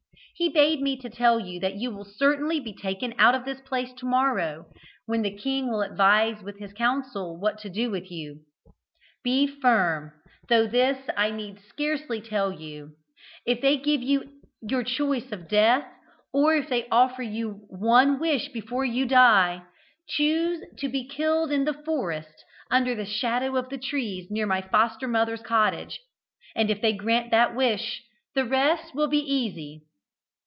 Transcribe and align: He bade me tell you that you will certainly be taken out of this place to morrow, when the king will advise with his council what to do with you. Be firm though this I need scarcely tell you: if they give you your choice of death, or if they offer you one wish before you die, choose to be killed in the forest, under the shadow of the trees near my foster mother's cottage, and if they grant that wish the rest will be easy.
He 0.33 0.49
bade 0.49 0.81
me 0.81 0.99
tell 0.99 1.39
you 1.39 1.59
that 1.59 1.75
you 1.75 1.91
will 1.91 2.03
certainly 2.03 2.59
be 2.59 2.73
taken 2.73 3.13
out 3.19 3.35
of 3.35 3.45
this 3.45 3.61
place 3.61 3.93
to 3.93 4.07
morrow, 4.07 4.65
when 5.05 5.21
the 5.21 5.37
king 5.37 5.69
will 5.69 5.83
advise 5.83 6.41
with 6.41 6.57
his 6.57 6.73
council 6.73 7.37
what 7.39 7.59
to 7.59 7.69
do 7.69 7.91
with 7.91 8.09
you. 8.09 8.39
Be 9.23 9.45
firm 9.45 10.11
though 10.49 10.65
this 10.65 10.97
I 11.15 11.29
need 11.29 11.59
scarcely 11.69 12.21
tell 12.21 12.51
you: 12.51 12.93
if 13.45 13.61
they 13.61 13.77
give 13.77 14.01
you 14.01 14.31
your 14.67 14.83
choice 14.83 15.31
of 15.31 15.47
death, 15.47 15.85
or 16.33 16.55
if 16.55 16.69
they 16.69 16.87
offer 16.89 17.21
you 17.21 17.67
one 17.69 18.19
wish 18.19 18.49
before 18.51 18.83
you 18.83 19.05
die, 19.05 19.61
choose 20.09 20.63
to 20.79 20.89
be 20.89 21.07
killed 21.07 21.51
in 21.51 21.65
the 21.65 21.83
forest, 21.85 22.43
under 22.71 22.95
the 22.95 23.05
shadow 23.05 23.57
of 23.57 23.69
the 23.69 23.77
trees 23.77 24.25
near 24.31 24.47
my 24.47 24.63
foster 24.63 25.07
mother's 25.07 25.43
cottage, 25.43 26.01
and 26.55 26.71
if 26.71 26.81
they 26.81 26.93
grant 26.93 27.29
that 27.29 27.53
wish 27.55 28.01
the 28.33 28.43
rest 28.43 28.95
will 28.95 29.07
be 29.07 29.19
easy. 29.19 29.85